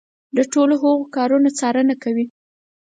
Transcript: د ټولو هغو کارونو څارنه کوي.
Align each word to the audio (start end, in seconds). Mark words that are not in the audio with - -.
د 0.37 0.39
ټولو 0.53 0.73
هغو 0.81 1.07
کارونو 1.15 1.49
څارنه 1.59 1.95
کوي. 2.03 2.25